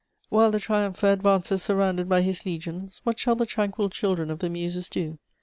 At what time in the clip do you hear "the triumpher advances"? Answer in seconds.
0.49-1.61